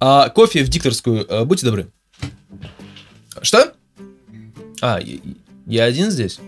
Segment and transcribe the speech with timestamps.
[0.00, 1.88] А кофе в дикторскую, э, будьте добры.
[3.42, 3.74] Что?
[4.80, 5.18] А, я,
[5.66, 6.40] я один здесь?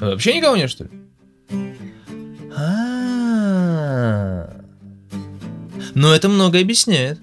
[0.00, 0.90] Вообще никого нет, что ли?
[2.56, 4.48] А,
[5.94, 7.20] Но ну, это много объясняет.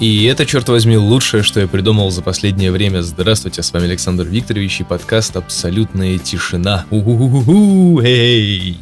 [0.00, 3.02] И это, черт возьми, лучшее, что я придумал за последнее время.
[3.02, 6.86] Здравствуйте, с вами Александр Викторович и подкаст «Абсолютная тишина».
[6.90, 8.78] У-ху-ху-ху, эй!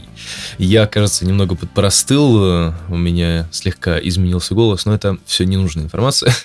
[0.58, 6.34] Я, кажется, немного подпростыл, у меня слегка изменился голос, но это все ненужная информация.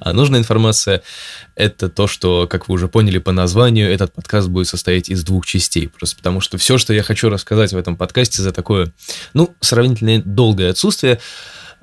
[0.00, 1.02] А нужная информация—
[1.54, 5.44] это то, что, как вы уже поняли по названию, этот подкаст будет состоять из двух
[5.44, 5.88] частей.
[5.88, 8.94] Просто потому что все, что я хочу рассказать в этом подкасте за такое,
[9.34, 11.20] ну, сравнительно долгое отсутствие,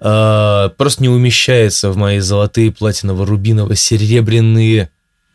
[0.06, 4.90] а, просто не умещается в мои золотые, платиново-рубиново-серебряные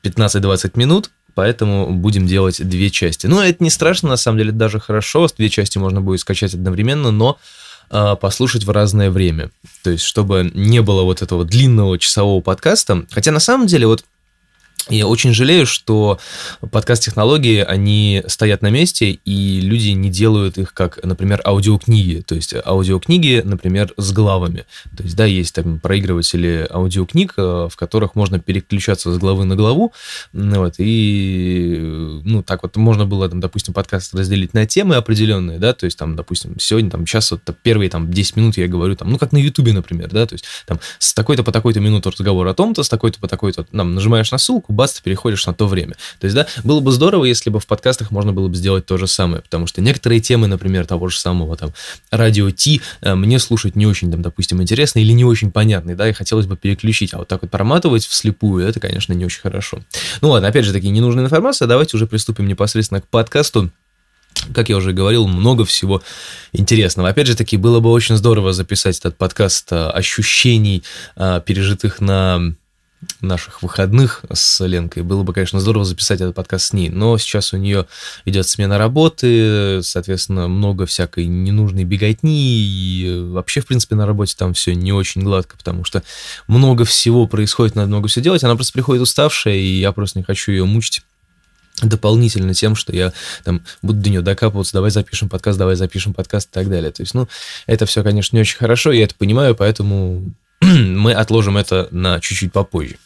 [0.04, 3.26] 15-20 минут, поэтому будем делать две части.
[3.26, 7.10] Ну, это не страшно, на самом деле, даже хорошо, две части можно будет скачать одновременно,
[7.10, 7.38] но
[7.88, 9.50] а, послушать в разное время.
[9.82, 13.06] То есть, чтобы не было вот этого длинного часового подкаста.
[13.10, 14.04] Хотя, на самом деле, вот
[14.88, 16.18] я очень жалею, что
[16.70, 22.22] подкаст-технологии, они стоят на месте, и люди не делают их как, например, аудиокниги.
[22.26, 24.64] То есть аудиокниги, например, с главами.
[24.96, 29.56] То есть, да, есть там проигрыватели аудиокниг, э, в которых можно переключаться с главы на
[29.56, 29.92] главу.
[30.32, 35.72] Вот, и, ну, так вот можно было, там, допустим, подкаст разделить на темы определенные, да,
[35.72, 39.10] то есть, там, допустим, сегодня, там, сейчас вот первые, там, 10 минут я говорю, там,
[39.10, 42.46] ну, как на Ютубе, например, да, то есть, там, с такой-то по такой-то минуту разговор
[42.46, 45.66] о том-то, с такой-то по такой-то, там, нажимаешь на ссылку, бац, ты переходишь на то
[45.66, 45.96] время.
[46.20, 48.96] То есть, да, было бы здорово, если бы в подкастах можно было бы сделать то
[48.96, 51.74] же самое, потому что некоторые темы, например, того же самого там
[52.10, 56.08] радио Ти, э, мне слушать не очень, там, допустим, интересно или не очень понятно, да,
[56.08, 59.80] и хотелось бы переключить, а вот так вот проматывать вслепую, это, конечно, не очень хорошо.
[60.20, 63.70] Ну ладно, опять же таки, ненужная информация, давайте уже приступим непосредственно к подкасту
[64.54, 66.02] как я уже говорил, много всего
[66.52, 67.08] интересного.
[67.08, 70.84] Опять же таки, было бы очень здорово записать этот подкаст э, ощущений,
[71.16, 72.54] э, пережитых на
[73.20, 75.02] наших выходных с Ленкой.
[75.02, 77.86] Было бы, конечно, здорово записать этот подкаст с ней, но сейчас у нее
[78.24, 84.52] идет смена работы, соответственно, много всякой ненужной беготни, и вообще, в принципе, на работе там
[84.52, 86.02] все не очень гладко, потому что
[86.48, 90.24] много всего происходит, надо много все делать, она просто приходит уставшая, и я просто не
[90.24, 91.02] хочу ее мучить
[91.82, 93.12] дополнительно тем, что я
[93.44, 96.90] там буду до нее докапываться, давай запишем подкаст, давай запишем подкаст и так далее.
[96.90, 97.28] То есть, ну,
[97.66, 100.34] это все, конечно, не очень хорошо, я это понимаю, поэтому
[100.96, 102.96] мы отложим это на чуть-чуть попозже.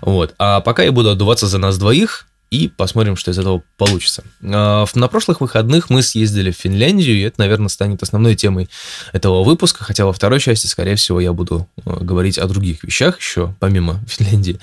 [0.00, 0.34] Вот.
[0.38, 4.22] А пока я буду отдуваться за нас двоих, и посмотрим, что из этого получится.
[4.42, 8.68] А, на прошлых выходных мы съездили в Финляндию, и это, наверное, станет основной темой
[9.12, 13.18] этого выпуска, хотя во второй части, скорее всего, я буду э, говорить о других вещах
[13.18, 14.60] еще, помимо Финляндии.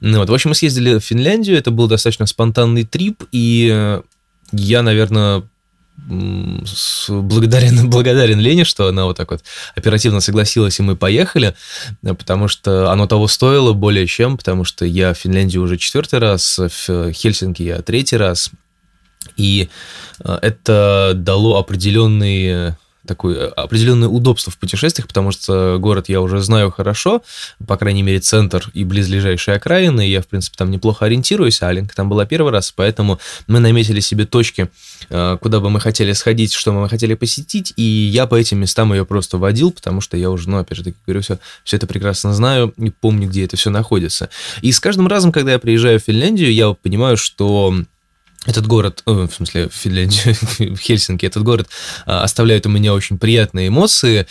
[0.00, 4.00] Ну, вот, в общем, мы съездили в Финляндию, это был достаточно спонтанный трип, и
[4.52, 5.42] я, наверное,
[6.06, 9.42] благодарен, благодарен Лене, что она вот так вот
[9.74, 11.54] оперативно согласилась, и мы поехали,
[12.02, 16.58] потому что оно того стоило более чем, потому что я в Финляндии уже четвертый раз,
[16.58, 18.50] в Хельсинки я третий раз,
[19.36, 19.68] и
[20.22, 26.40] э, это дало определенные такое э, определенное удобство в путешествиях, потому что город я уже
[26.40, 27.22] знаю хорошо,
[27.66, 31.94] по крайней мере, центр и близлежащие окраины, я, в принципе, там неплохо ориентируюсь, а Аленка
[31.94, 34.68] там была первый раз, поэтому мы наметили себе точки,
[35.10, 38.92] э, куда бы мы хотели сходить, что мы хотели посетить, и я по этим местам
[38.92, 41.86] ее просто водил, потому что я уже, ну, опять же таки говорю, все, все это
[41.86, 44.30] прекрасно знаю и помню, где это все находится.
[44.62, 47.74] И с каждым разом, когда я приезжаю в Финляндию, я понимаю, что
[48.46, 49.74] этот город, э, в смысле, в
[50.78, 51.68] Хельсинки, этот город
[52.06, 54.26] а, оставляет у меня очень приятные эмоции.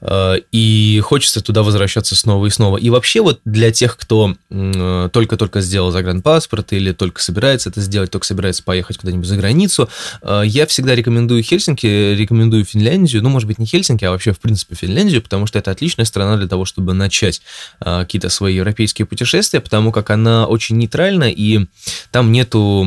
[0.00, 2.76] Э, и хочется туда возвращаться снова и снова.
[2.76, 8.10] И вообще вот для тех, кто э, только-только сделал загранпаспорт или только собирается это сделать,
[8.10, 9.88] только собирается поехать куда-нибудь за границу,
[10.22, 14.40] э, я всегда рекомендую Хельсинки, рекомендую Финляндию, ну, может быть, не Хельсинки, а вообще, в
[14.40, 17.42] принципе, Финляндию, потому что это отличная страна для того, чтобы начать
[17.80, 21.66] какие-то свои европейские путешествия, потому как она очень нейтральна, и
[22.10, 22.86] там нету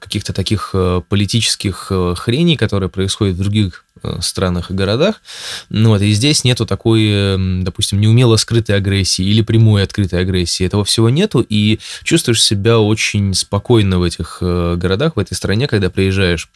[0.00, 0.74] каких-то таких
[1.08, 3.84] политических хреней, которые происходят в других
[4.20, 5.22] странах и городах.
[5.68, 10.66] Ну, вот, и здесь нету такой, эм, допустим, неумело скрытой агрессии или прямой открытой агрессии.
[10.66, 15.66] Этого всего нету, и чувствуешь себя очень спокойно в этих э, городах, в этой стране,
[15.66, 16.48] когда приезжаешь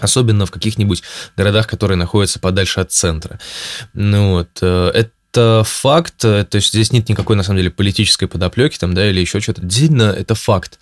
[0.00, 1.02] особенно в каких-нибудь
[1.36, 3.38] городах, которые находятся подальше от центра.
[3.92, 8.28] Ну вот, э, это это факт, то есть здесь нет никакой, на самом деле, политической
[8.28, 9.62] подоплеки там, да, или еще что-то.
[9.62, 10.78] Действительно, это факт.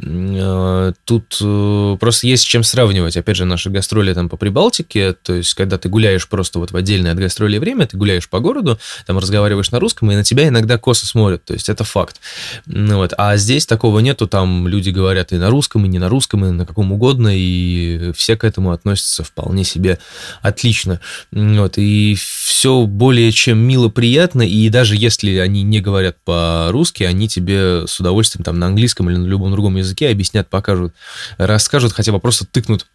[0.00, 3.16] Э, тут э, просто есть с чем сравнивать.
[3.16, 6.76] Опять же, наши гастроли там по Прибалтике, то есть когда ты гуляешь просто вот в
[6.76, 10.46] отдельное от гастроли время, ты гуляешь по городу, там разговариваешь на русском, и на тебя
[10.46, 12.20] иногда косо смотрят, то есть это факт.
[12.66, 13.12] Ну, вот.
[13.18, 16.50] А здесь такого нету, там люди говорят и на русском, и не на русском, и
[16.50, 19.98] на каком угодно, и все к этому относятся вполне себе
[20.42, 21.00] отлично.
[21.32, 21.76] Вот.
[21.76, 27.86] И все более чем мило, приятно, и даже если они не говорят по-русски, они тебе
[27.86, 30.92] с удовольствием там на английском или на любом другом языке объяснят, покажут,
[31.38, 32.86] расскажут, хотя бы просто тыкнут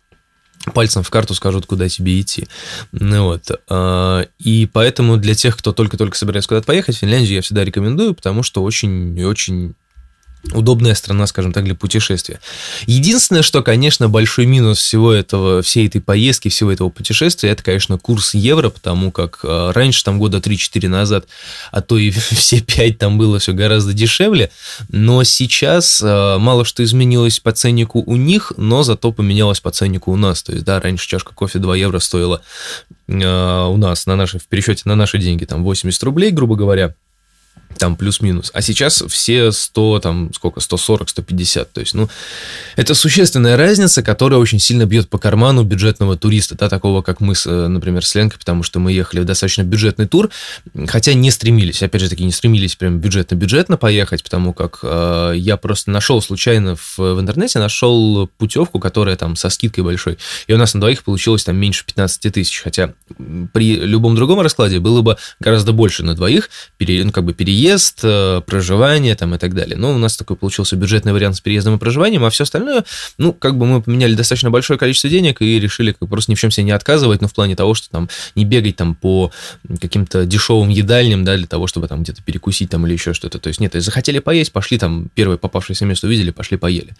[0.76, 2.48] пальцем в карту скажут, куда тебе идти.
[2.92, 3.50] Ну вот.
[3.68, 8.44] А, и поэтому для тех, кто только-только собирается куда-то поехать, Финляндию я всегда рекомендую, потому
[8.44, 9.74] что очень-очень
[10.54, 12.40] удобная страна, скажем так, для путешествия.
[12.88, 17.98] Единственное, что, конечно, большой минус всего этого, всей этой поездки, всего этого путешествия, это, конечно,
[17.98, 21.26] курс евро, потому как э, раньше, там, года 3-4 назад,
[21.72, 24.52] а то и все 5 там было все гораздо дешевле,
[24.90, 30.12] но сейчас э, мало что изменилось по ценнику у них, но зато поменялось по ценнику
[30.12, 30.44] у нас.
[30.44, 32.42] То есть, да, раньше чашка кофе 2 евро стоила
[33.08, 36.96] э, у нас на наши, в пересчете на наши деньги, там, 80 рублей, грубо говоря,
[37.78, 38.52] там плюс-минус.
[38.54, 41.72] А сейчас все 100, там, сколько, 140, 150.
[41.72, 42.10] То есть, ну,
[42.76, 47.36] это существенная разница, которая очень сильно бьет по карману бюджетного туриста, да, такого, как мы,
[47.36, 50.30] с, например, с Ленкой, потому что мы ехали в достаточно бюджетный тур,
[50.88, 55.58] хотя не стремились, опять же таки, не стремились прям бюджетно-бюджетно поехать, потому как э, я
[55.58, 60.18] просто нашел случайно в, в интернете, нашел путевку, которая там со скидкой большой,
[60.48, 62.94] и у нас на двоих получилось там меньше 15 тысяч, хотя
[63.54, 67.61] при любом другом раскладе было бы гораздо больше на двоих, пере, ну, как бы переезд
[67.62, 69.78] переезд, э, проживание там и так далее.
[69.78, 72.84] Но у нас такой получился бюджетный вариант с переездом и проживанием, а все остальное,
[73.18, 76.40] ну, как бы мы поменяли достаточно большое количество денег и решили как просто ни в
[76.40, 79.32] чем себе не отказывать, но в плане того, что там не бегать там по
[79.80, 83.38] каким-то дешевым едальням, да, для того, чтобы там где-то перекусить там или еще что-то.
[83.38, 86.96] То есть нет, захотели поесть, пошли там, первое попавшееся место увидели, пошли поели.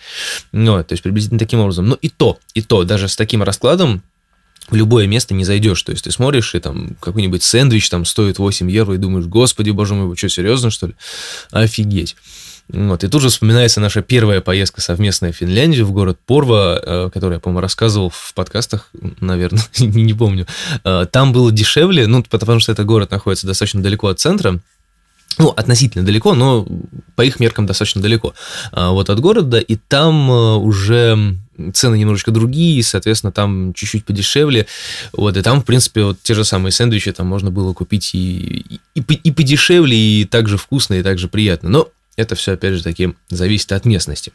[0.52, 1.88] Ну, то есть приблизительно таким образом.
[1.88, 4.04] Но и то, и то, даже с таким раскладом,
[4.70, 5.82] в любое место не зайдешь.
[5.84, 9.72] То есть ты смотришь, и там какой-нибудь сэндвич там стоит 8 евро, и думаешь, господи,
[9.72, 10.96] боже мой, вы что, серьезно, что ли?
[11.52, 12.16] Офигеть.
[12.70, 17.10] Вот, и тут же вспоминается наша первая поездка совместная в Финляндию, в город Порва, э,
[17.14, 20.48] который я, по-моему, рассказывал в подкастах, наверное, не помню.
[20.86, 24.62] Э, там было дешевле, ну, потому что этот город находится достаточно далеко от центра,
[25.38, 26.66] ну, относительно далеко, но
[27.16, 28.34] по их меркам достаточно далеко
[28.72, 31.38] а, вот от города, и там э, уже
[31.74, 34.68] цены немножечко другие, соответственно, там чуть-чуть подешевле,
[35.14, 38.80] вот, и там, в принципе, вот те же самые сэндвичи там можно было купить и,
[38.96, 43.14] и, и подешевле, и также вкусно, и также приятно, но это все, опять же, таки
[43.30, 44.34] зависит от местности.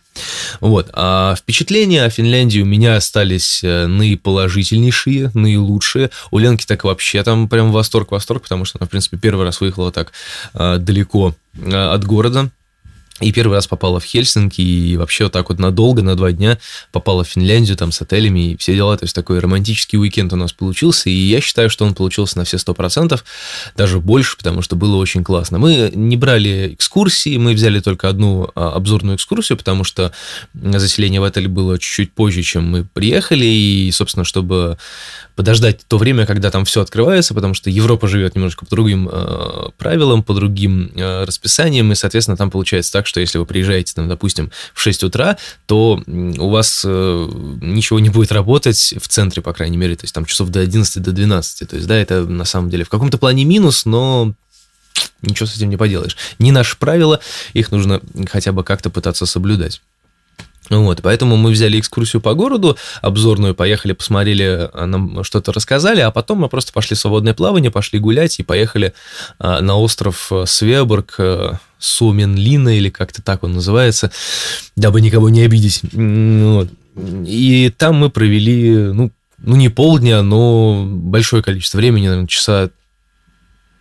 [0.60, 0.88] Вот.
[0.92, 6.10] А впечатления о Финляндии у меня остались э, наиположительнейшие, наилучшие.
[6.30, 9.92] У Ленки так вообще там прям восторг-восторг, потому что она, в принципе, первый раз выехала
[9.92, 10.12] так
[10.54, 12.50] э, далеко э, от города.
[13.20, 16.58] И первый раз попала в Хельсинки, и вообще вот так вот надолго, на два дня
[16.92, 18.96] попала в Финляндию там с отелями и все дела.
[18.98, 22.44] То есть такой романтический уикенд у нас получился, и я считаю, что он получился на
[22.44, 23.24] все сто процентов,
[23.74, 25.58] даже больше, потому что было очень классно.
[25.58, 30.12] Мы не брали экскурсии, мы взяли только одну а, обзорную экскурсию, потому что
[30.52, 34.76] заселение в отеле было чуть-чуть позже, чем мы приехали, и, собственно, чтобы
[35.36, 39.68] подождать то время, когда там все открывается, потому что Европа живет немножко по другим э,
[39.76, 44.08] правилам, по другим э, расписаниям, и, соответственно, там получается так, что если вы приезжаете, там,
[44.08, 45.36] допустим, в 6 утра,
[45.66, 47.28] то у вас э,
[47.60, 51.02] ничего не будет работать в центре, по крайней мере, то есть там часов до 11,
[51.02, 54.32] до 12, то есть, да, это на самом деле в каком-то плане минус, но
[55.20, 56.16] ничего с этим не поделаешь.
[56.38, 57.20] Не наши правила,
[57.52, 58.00] их нужно
[58.30, 59.82] хотя бы как-то пытаться соблюдать.
[60.68, 66.10] Вот, поэтому мы взяли экскурсию по городу, обзорную, поехали, посмотрели, а, нам что-то рассказали, а
[66.10, 68.92] потом мы просто пошли в свободное плавание, пошли гулять и поехали
[69.38, 74.10] а, на остров э, Свеборг, э, Суменлина, или как-то так он называется,
[74.74, 75.82] дабы никого не обидеть.
[75.92, 76.68] Вот.
[76.96, 82.70] И там мы провели, ну, ну, не полдня, но большое количество времени, наверное, часа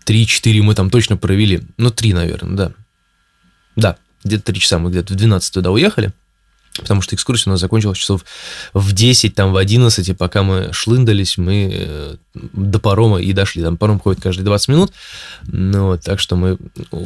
[0.06, 1.62] 3-4 мы там точно провели.
[1.78, 2.72] Ну, 3, наверное, да.
[3.76, 6.12] Да, где-то 3 часа мы где-то в 12 туда уехали
[6.78, 8.26] потому что экскурсия у нас закончилась часов
[8.74, 13.64] в 10, там в 11, и пока мы шлындались, мы э, до парома и дошли.
[13.64, 14.92] Там паром ходит каждые 20 минут,
[15.48, 16.58] ну, вот, так что мы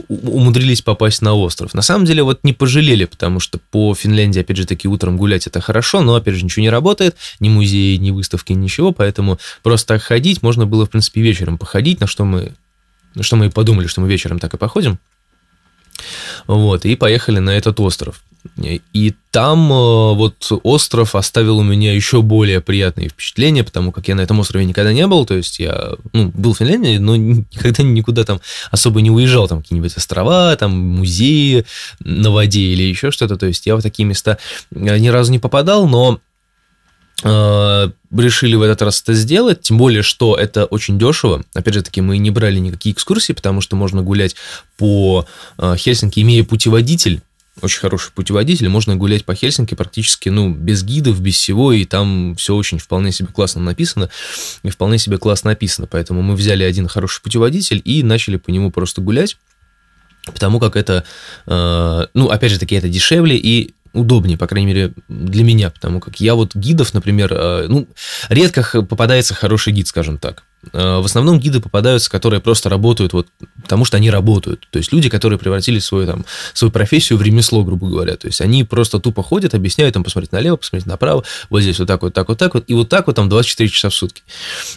[0.07, 1.73] умудрились попасть на остров.
[1.73, 5.47] На самом деле вот не пожалели, потому что по Финляндии, опять же таки, утром гулять
[5.47, 9.87] это хорошо, но, опять же, ничего не работает, ни музеи, ни выставки, ничего, поэтому просто
[9.87, 12.53] так ходить можно было, в принципе, вечером походить, на что мы,
[13.13, 14.99] на что мы и подумали, что мы вечером так и походим.
[16.47, 18.21] Вот, и поехали на этот остров.
[18.93, 24.15] И там э, вот остров оставил у меня еще более приятные впечатления, потому как я
[24.15, 27.83] на этом острове никогда не был, то есть я ну, был в Финляндии, но никогда
[27.83, 28.39] никуда там
[28.71, 31.65] особо не уезжал, там какие-нибудь острова, там музеи
[31.99, 34.37] на воде или еще что-то, то есть я в такие места
[34.71, 36.19] э, ни разу не попадал, но
[37.23, 41.43] э, решили в этот раз это сделать, тем более, что это очень дешево.
[41.53, 44.35] Опять же таки, мы не брали никакие экскурсии, потому что можно гулять
[44.77, 45.27] по
[45.75, 47.21] Хельсинки, имея путеводитель,
[47.61, 52.35] очень хороший путеводитель, можно гулять по Хельсинки практически, ну, без гидов, без всего, и там
[52.35, 54.09] все очень вполне себе классно написано,
[54.63, 58.71] и вполне себе классно написано, поэтому мы взяли один хороший путеводитель и начали по нему
[58.71, 59.37] просто гулять,
[60.25, 61.03] потому как это,
[61.47, 65.99] э, ну, опять же таки, это дешевле, и удобнее, по крайней мере, для меня, потому
[65.99, 67.87] как я вот гидов, например, э, ну,
[68.29, 70.43] редко попадается хороший гид, скажем так.
[70.73, 73.27] Э, в основном гиды попадаются, которые просто работают вот
[73.63, 74.67] потому, что они работают.
[74.71, 78.17] То есть люди, которые превратили свою, там, свою профессию в ремесло, грубо говоря.
[78.17, 81.87] То есть они просто тупо ходят, объясняют, там, посмотреть налево, посмотреть направо, вот здесь вот
[81.87, 84.21] так вот, так вот, так вот, и вот так вот там 24 часа в сутки.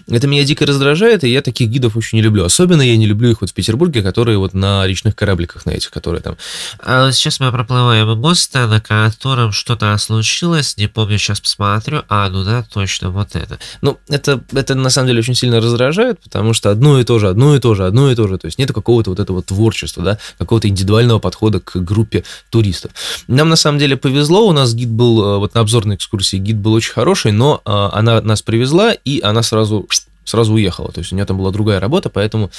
[0.08, 2.44] Это меня дико раздражает, и я таких гидов очень не люблю.
[2.44, 5.90] Особенно я не люблю их вот в Петербурге, которые вот на речных корабликах, на этих,
[5.90, 6.36] которые там.
[6.78, 12.02] А сейчас мы проплываем мост, на котором что-то случилось, не помню, сейчас посмотрю.
[12.08, 13.58] А, ну да, точно, вот это.
[13.80, 17.18] Ну, это, это на самом деле очень сильно раздражает раздражает, потому что одно и то
[17.18, 18.38] же, одно и то же, одно и то же.
[18.38, 22.92] То есть нет какого-то вот этого творчества, да, какого-то индивидуального подхода к группе туристов.
[23.28, 26.58] Нам на самом деле повезло, у нас гид был, э, вот на обзорной экскурсии гид
[26.58, 29.86] был очень хороший, но э, она нас привезла, и она сразу
[30.24, 30.92] сразу уехала.
[30.92, 32.50] То есть у нее там была другая работа, поэтому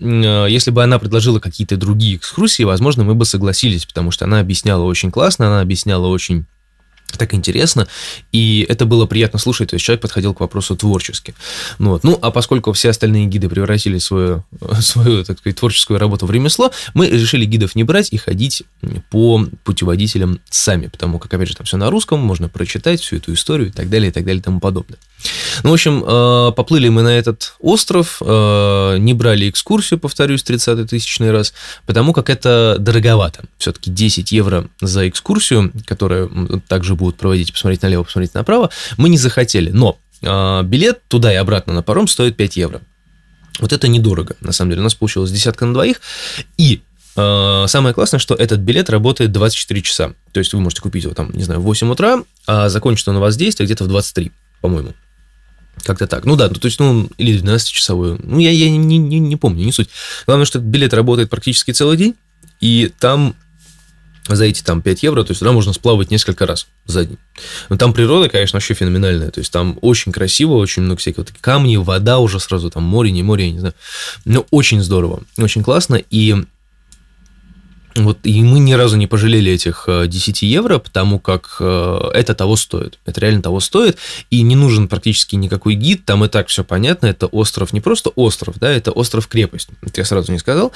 [0.00, 4.40] э, если бы она предложила какие-то другие экскурсии, возможно, мы бы согласились, потому что она
[4.40, 6.46] объясняла очень классно, она объясняла очень
[7.18, 7.88] так интересно,
[8.32, 11.34] и это было приятно слушать, то есть человек подходил к вопросу творчески.
[11.78, 12.04] Ну, вот.
[12.04, 14.44] ну а поскольку все остальные гиды превратили свою,
[14.80, 18.62] свою так сказать, творческую работу в ремесло, мы решили гидов не брать и ходить
[19.10, 23.34] по путеводителям сами, потому как, опять же, там все на русском, можно прочитать всю эту
[23.34, 24.98] историю и так далее, и так далее, и тому подобное.
[25.62, 30.88] Ну, в общем, э, поплыли мы на этот остров, э, не брали экскурсию, повторюсь, 30
[30.88, 31.54] тысячный раз,
[31.86, 33.44] потому как это дороговато.
[33.58, 36.28] Все-таки 10 евро за экскурсию, которая
[36.68, 39.70] также будут проводить, посмотреть налево, посмотреть направо, мы не захотели.
[39.70, 42.80] Но э, билет туда и обратно на паром стоит 5 евро.
[43.58, 44.80] Вот это недорого, на самом деле.
[44.80, 46.00] У нас получилось десятка на двоих.
[46.56, 46.82] И
[47.14, 50.14] Самое классное, что этот билет работает 24 часа.
[50.32, 53.16] То есть вы можете купить его там, не знаю, в 8 утра, а закончит он
[53.16, 54.32] у вас действие где-то в 23,
[54.62, 54.94] по-моему.
[55.84, 56.24] Как-то так.
[56.24, 58.20] Ну да, ну, то есть, ну, или 12-часовую.
[58.22, 59.88] Ну, я, я не, не, не помню, не суть.
[60.26, 62.14] Главное, что билет работает практически целый день,
[62.60, 63.34] и там
[64.28, 67.18] за эти там 5 евро, то есть туда можно сплавать несколько раз за день.
[67.68, 69.30] Но там природа, конечно, вообще феноменальная.
[69.30, 73.10] То есть там очень красиво, очень много всяких вот камней, вода уже сразу, там море,
[73.10, 73.74] не море, я не знаю.
[74.24, 75.96] Но очень здорово, очень классно.
[75.96, 76.36] И
[77.94, 82.34] вот, и мы ни разу не пожалели этих 10 э, евро, потому как э, это
[82.34, 82.98] того стоит.
[83.04, 83.98] Это реально того стоит.
[84.30, 86.04] И не нужен практически никакой гид.
[86.04, 87.06] Там и так все понятно.
[87.06, 89.68] Это остров не просто остров, да, это остров-крепость.
[89.82, 90.72] Это я сразу не сказал.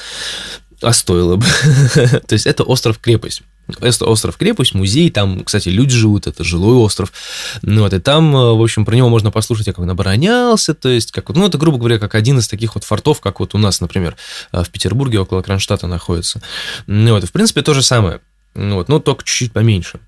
[0.83, 1.47] А стоило бы.
[1.95, 3.42] То есть это остров-крепость.
[3.80, 7.12] Это остров-крепость, музей, там, кстати, люди живут, это жилой остров.
[7.62, 10.88] Ну, вот, и там, э, в общем, про него можно послушать, как он оборонялся, то
[10.88, 13.59] есть, как, ну, это, грубо говоря, как один из таких вот фортов, как вот у
[13.59, 14.16] нас, например,
[14.52, 16.40] э, в Петербурге около Кронштадта находится.
[16.87, 18.21] Ну, вот, и, в принципе, то же самое,
[18.54, 19.99] ну, вот, но только чуть-чуть поменьше.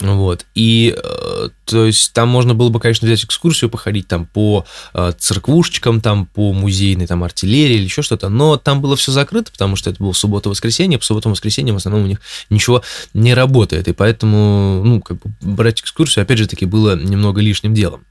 [0.00, 0.44] Вот.
[0.54, 5.12] И, э, то есть, там можно было бы, конечно, взять экскурсию, походить там по э,
[5.16, 9.76] церквушечкам, там по музейной там артиллерии или еще что-то, но там было все закрыто, потому
[9.76, 12.20] что это было суббота-воскресенье, по субботам-воскресеньям в основном у них
[12.50, 12.82] ничего
[13.14, 17.72] не работает, и поэтому, ну, как бы брать экскурсию, опять же таки, было немного лишним
[17.72, 18.04] делом.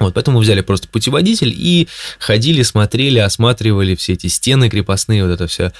[0.00, 1.86] Вот, поэтому взяли просто путеводитель и
[2.18, 5.72] ходили, смотрели, осматривали все эти стены крепостные, вот это все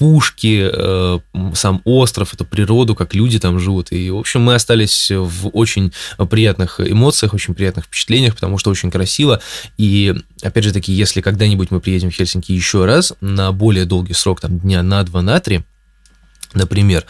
[0.00, 1.18] пушки, э,
[1.52, 3.92] сам остров, эту природу, как люди там живут.
[3.92, 5.92] И, в общем, мы остались в очень
[6.30, 9.42] приятных эмоциях, очень приятных впечатлениях, потому что очень красиво.
[9.76, 14.14] И, опять же таки, если когда-нибудь мы приедем в Хельсинки еще раз на более долгий
[14.14, 15.64] срок, там, дня на два, на три,
[16.54, 17.04] например,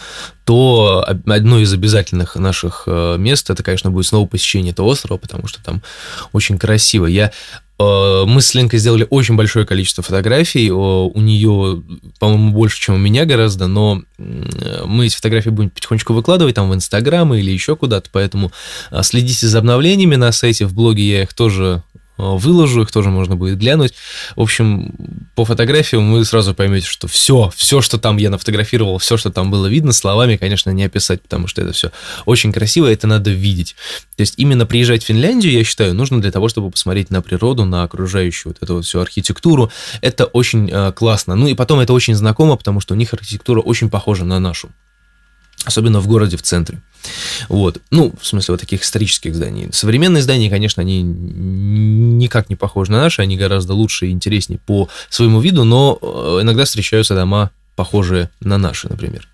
[0.45, 5.47] то одно из обязательных наших э, мест, это, конечно, будет снова посещение этого острова, потому
[5.47, 5.81] что там
[6.33, 7.07] очень красиво.
[7.07, 7.31] Я
[7.81, 10.71] мы с Ленкой сделали очень большое количество фотографий.
[10.71, 11.83] У нее,
[12.19, 16.75] по-моему, больше, чем у меня гораздо, но мы эти фотографии будем потихонечку выкладывать там в
[16.75, 18.53] Инстаграм или еще куда-то, поэтому
[18.91, 21.90] э, следите за обновлениями на сайте, в блоге я их тоже Э,
[22.21, 23.95] выложу, их тоже можно будет глянуть.
[24.37, 24.95] В общем,
[25.35, 29.51] по фотографиям вы сразу поймете, что все, все, что там я нафотографировал, все, что там
[29.51, 31.91] было видно, словами, конечно, не описать, потому что это все
[32.27, 33.77] очень красиво, это надо видеть.
[34.17, 37.65] То есть именно приезжать в Финляндию, я считаю, нужно для того, чтобы посмотреть на природу,
[37.65, 39.71] на окружающую вот эту вот всю архитектуру.
[40.01, 41.35] Это очень э, классно.
[41.35, 44.71] Ну и потом это очень знакомо, потому что у них архитектура очень похожа на нашу.
[45.65, 46.81] особенно в городе, в центре.
[47.49, 47.81] Вот.
[47.91, 49.69] Ну, в смысле, вот таких исторических зданий.
[49.73, 54.89] Современные здания, конечно, они никак не похожи на наши, они гораздо лучше и интереснее по
[55.09, 59.29] своему виду, но э, иногда встречаются дома, похожие на наши, например.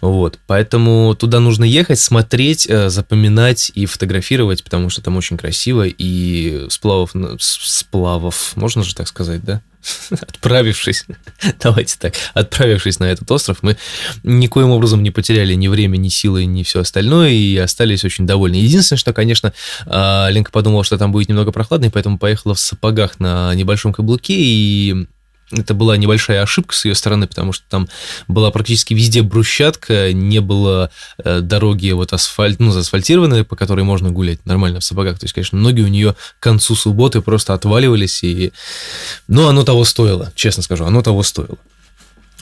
[0.00, 5.86] Вот, поэтому туда нужно ехать, смотреть, э, запоминать и фотографировать, потому что там очень красиво,
[5.86, 9.62] и сплавов, сплавов, можно же так сказать, да?
[10.10, 11.04] Отправившись,
[11.62, 13.76] давайте так, отправившись на этот остров, мы
[14.22, 18.56] никоим образом не потеряли ни время, ни силы, ни все остальное, и остались очень довольны.
[18.56, 19.52] Единственное, что, конечно,
[19.86, 23.92] а, Ленка подумала, что там будет немного прохладно, и поэтому поехала в сапогах на небольшом
[23.92, 25.06] каблуке, и
[25.52, 27.88] это была небольшая ошибка с ее стороны, потому что там
[28.26, 34.10] была практически везде брусчатка, не было э, дороги вот асфальт, ну, заасфальтированной, по которой можно
[34.10, 35.18] гулять нормально в сапогах.
[35.18, 38.52] То есть, конечно, ноги у нее к концу субботы просто отваливались, и...
[39.28, 41.58] но оно того стоило, честно скажу, оно того стоило.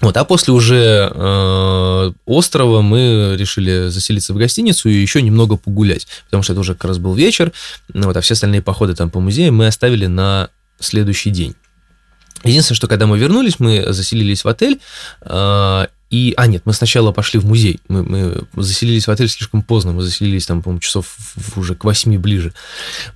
[0.00, 6.06] Вот, а после уже э, острова мы решили заселиться в гостиницу и еще немного погулять,
[6.26, 7.52] потому что это уже как раз был вечер,
[7.92, 10.49] вот, а все остальные походы там по музеям мы оставили на
[10.80, 11.54] следующий день.
[12.44, 14.80] Единственное, что когда мы вернулись, мы заселились в отель,
[15.22, 17.80] а, и, а, нет, мы сначала пошли в музей.
[17.88, 19.90] Мы, мы заселились в отель слишком поздно.
[19.90, 21.16] Мы заселились там, по-моему, часов
[21.56, 22.52] уже к восьми ближе.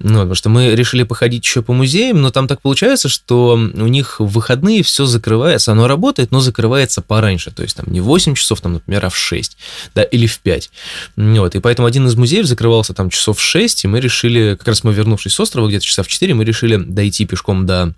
[0.00, 3.87] Ну, потому что мы решили походить еще по музеям, но там так получается, что у
[3.87, 5.70] них в выходные все закрывается.
[5.70, 7.52] Оно работает, но закрывается пораньше.
[7.52, 9.56] То есть там не в 8 часов, там, например, а в 6,
[9.94, 10.70] да, или в 5.
[11.14, 14.66] Вот, и поэтому один из музеев закрывался там часов в 6, и мы решили, как
[14.66, 17.94] раз мы вернувшись с острова, где-то часа в 4, мы решили дойти пешком до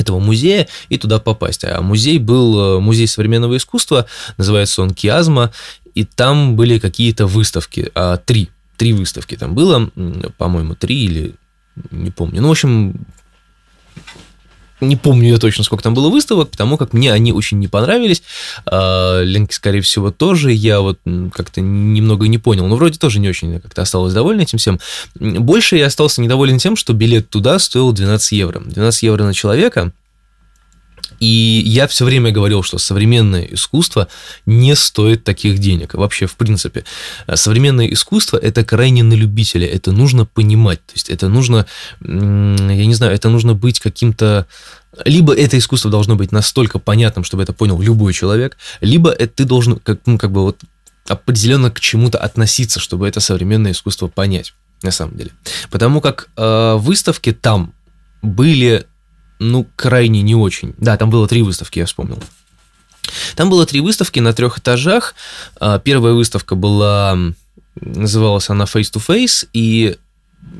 [0.00, 1.64] этого музея и туда попасть.
[1.64, 4.06] А музей был э, музей современного искусства,
[4.36, 5.52] называется он Киазма,
[5.94, 9.90] и там были какие-то выставки, а, три, три выставки там было,
[10.38, 11.34] по-моему, три или
[11.90, 12.42] не помню.
[12.42, 13.06] Ну, в общем,
[14.82, 18.22] не помню я точно, сколько там было выставок, потому как мне они очень не понравились.
[18.66, 20.52] А, Ленке, скорее всего, тоже.
[20.52, 20.98] Я вот
[21.32, 22.66] как-то немного не понял.
[22.66, 24.80] Но вроде тоже не очень как-то осталось доволен этим всем.
[25.14, 28.60] Больше я остался недоволен тем, что билет туда стоил 12 евро.
[28.60, 29.92] 12 евро на человека.
[31.22, 34.08] И я все время говорил, что современное искусство
[34.44, 35.94] не стоит таких денег.
[35.94, 36.84] Вообще, в принципе.
[37.32, 39.68] Современное искусство– это крайне на любителя.
[39.68, 40.84] Это нужно понимать.
[40.84, 41.64] То есть, это нужно,
[42.00, 44.48] я не знаю, это нужно быть каким-то
[45.04, 49.44] либо это искусство должно быть настолько понятным, чтобы это понял любой человек, либо это ты
[49.44, 50.60] должен как, ну, как бы вот
[51.06, 55.30] определенно к чему-то относиться, чтобы это современное искусство понять, на самом деле.
[55.70, 57.72] Потому как э, выставки там
[58.22, 58.86] были
[59.42, 60.74] ну, крайне не очень.
[60.78, 62.22] Да, там было три выставки, я вспомнил.
[63.36, 65.14] Там было три выставки на трех этажах.
[65.60, 67.18] А, первая выставка была,
[67.80, 69.96] называлась она Face to Face, и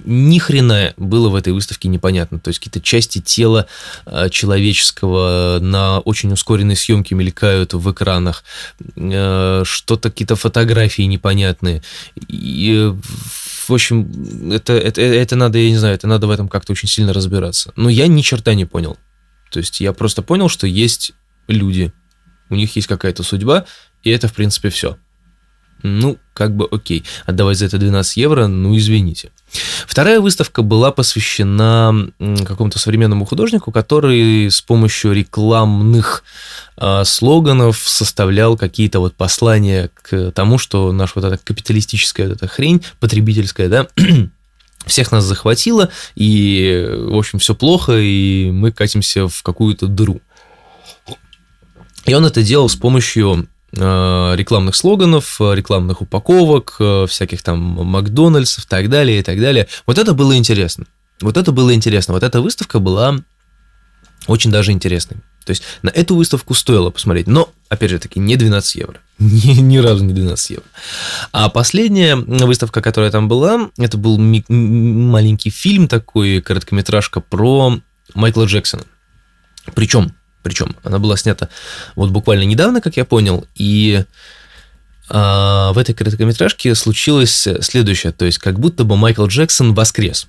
[0.05, 2.39] ни хрена было в этой выставке непонятно.
[2.39, 3.67] То есть какие-то части тела
[4.05, 8.45] а, человеческого на очень ускоренной съемке мелькают в экранах,
[8.97, 11.83] а, что-то какие-то фотографии непонятные.
[12.29, 12.93] И
[13.69, 16.89] в общем, это, это, это надо, я не знаю, это надо в этом как-то очень
[16.89, 17.73] сильно разбираться.
[17.77, 18.97] Но я ни черта не понял.
[19.51, 21.13] То есть я просто понял, что есть
[21.49, 21.93] люди,
[22.49, 23.67] у них есть какая-то судьба,
[24.03, 24.97] и это, в принципе, все.
[25.83, 27.05] Ну, как бы окей.
[27.27, 29.31] Отдавать за это 12 евро, ну, извините.
[29.87, 36.25] Вторая выставка была посвящена какому-то современному художнику, который с помощью рекламных
[36.79, 42.49] э, слоганов составлял какие-то вот послания к тому, что наша вот эта капиталистическая вот эта
[42.49, 43.89] хрень, потребительская, да,
[44.87, 50.21] всех нас захватила, и, в общем, все плохо, и мы катимся в какую-то дыру.
[52.07, 58.65] И он это делал с помощью рекламных слоганов, э, рекламных упаковок, э, всяких там Макдональдсов
[58.65, 59.67] и так далее, и так далее.
[59.87, 60.87] Вот это было интересно.
[61.21, 62.13] Вот это было интересно.
[62.13, 63.17] Вот эта выставка была
[64.27, 65.19] очень даже интересной.
[65.45, 69.01] То есть на эту выставку стоило посмотреть, но, опять же таки, не 12 евро.
[69.19, 70.65] Ни, ни разу не 12 евро.
[71.33, 77.79] А последняя выставка, которая там была, это был маленький фильм такой, короткометражка про
[78.15, 78.85] Майкла Джексона.
[79.75, 81.49] Причем причем она была снята
[81.95, 84.05] вот буквально недавно, как я понял, и
[85.09, 90.27] а, в этой короткометражке случилось следующее, то есть как будто бы Майкл Джексон воскрес.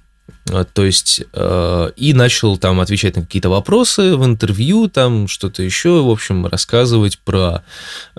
[0.52, 5.64] А, то есть э, и начал там отвечать на какие-то вопросы в интервью, там что-то
[5.64, 7.64] еще, в общем, рассказывать про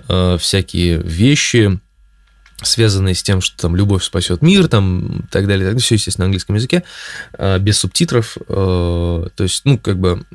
[0.07, 1.79] э, всякие вещи,
[2.63, 5.79] связанные с тем, что там любовь спасет мир, там и так далее, так далее.
[5.79, 6.83] все, естественно, на английском языке,
[7.33, 8.37] а, без субтитров.
[8.47, 10.25] Э, то есть, ну, как бы,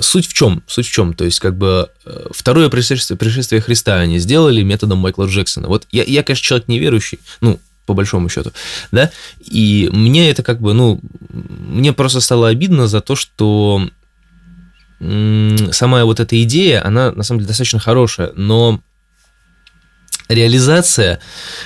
[0.00, 0.62] суть в чем?
[0.66, 1.14] Суть в чем?
[1.14, 5.68] То есть, как бы, э, второе пришествие, пришествие Христа они сделали методом Майкла Джексона.
[5.68, 8.52] Вот я, я, конечно, человек неверующий, ну, по большому счету,
[8.90, 9.10] да,
[9.44, 11.00] и мне это как бы, ну,
[11.30, 13.88] мне просто стало обидно за то, что
[14.98, 18.80] сама вот эта идея, она на самом деле достаточно хорошая, но
[20.28, 21.20] Реализация,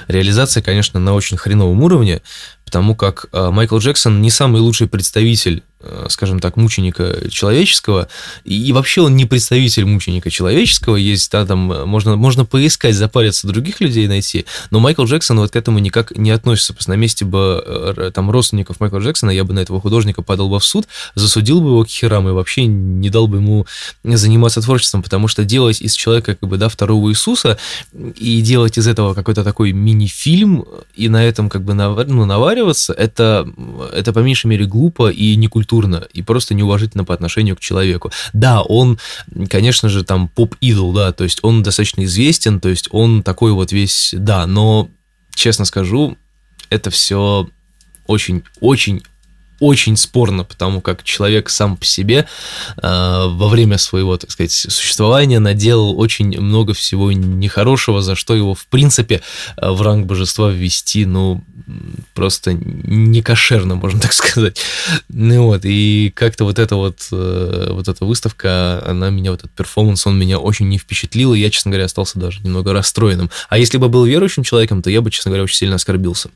[0.09, 2.21] реализация, конечно, на очень хреновом уровне,
[2.65, 5.63] потому как э, Майкл Джексон не самый лучший представитель
[6.09, 8.09] скажем так, мученика человеческого,
[8.45, 13.81] и вообще он не представитель мученика человеческого, есть, да, там, можно, можно поискать, запариться других
[13.81, 17.63] людей найти, но Майкл Джексон вот к этому никак не относится, просто на месте бы,
[17.65, 21.61] э, там, родственников Майкла Джексона, я бы на этого художника подал бы в суд, засудил
[21.61, 23.67] бы его к херам и вообще не дал бы ему
[24.05, 27.59] заниматься творчеством, потому что делать из человека, как бы, да, второго Иисуса,
[28.17, 33.49] и делать из этого какой-то такой мини-фильм, и на этом, как бы, ну, навариваться, это,
[33.95, 38.11] это по меньшей мере глупо и некультурно некультурно и просто неуважительно по отношению к человеку.
[38.33, 38.99] Да, он,
[39.49, 43.73] конечно же, там поп-идол, да, то есть он достаточно известен, то есть он такой вот
[43.73, 44.89] весь, да, но,
[45.35, 46.17] честно скажу,
[46.71, 47.49] это все
[48.07, 49.03] очень-очень
[49.61, 52.27] очень спорно, потому как человек сам по себе
[52.77, 58.55] э, во время своего, так сказать, существования наделал очень много всего нехорошего, за что его,
[58.55, 59.21] в принципе,
[59.57, 61.45] э, в ранг божества ввести, ну,
[62.15, 64.61] просто не кошерно, можно так сказать.
[65.09, 69.53] Ну вот, и как-то вот эта вот, э, вот эта выставка, она меня, вот этот
[69.53, 73.31] перформанс, он меня очень не впечатлил, и я, честно говоря, остался даже немного расстроенным.
[73.49, 76.31] А если бы был верующим человеком, то я бы, честно говоря, очень сильно оскорбился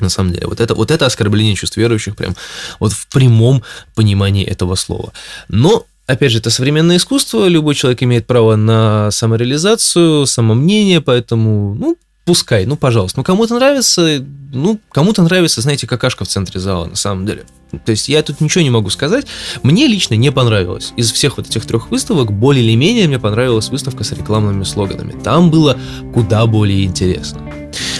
[0.00, 0.46] на самом деле.
[0.46, 2.36] Вот это, вот это оскорбление чувств верующих прям
[2.80, 3.62] вот в прямом
[3.94, 5.12] понимании этого слова.
[5.48, 11.98] Но Опять же, это современное искусство, любой человек имеет право на самореализацию, самомнение, поэтому, ну,
[12.28, 13.18] пускай, ну, пожалуйста.
[13.18, 17.46] Ну, кому-то нравится, ну, кому-то нравится, знаете, какашка в центре зала, на самом деле.
[17.86, 19.26] То есть я тут ничего не могу сказать.
[19.62, 20.92] Мне лично не понравилось.
[20.98, 25.12] Из всех вот этих трех выставок более или менее мне понравилась выставка с рекламными слоганами.
[25.12, 25.78] Там было
[26.12, 27.40] куда более интересно.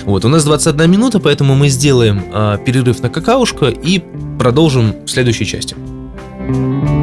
[0.05, 4.03] Вот, у нас 21 минута, поэтому мы сделаем а, перерыв на какаушку и
[4.39, 5.75] продолжим в следующей части.
[6.51, 6.98] thank you